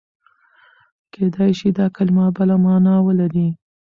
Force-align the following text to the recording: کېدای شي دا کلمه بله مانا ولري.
کېدای 1.13 1.51
شي 1.59 1.69
دا 1.77 1.85
کلمه 1.95 2.25
بله 2.37 2.55
مانا 2.63 2.95
ولري. 3.07 3.47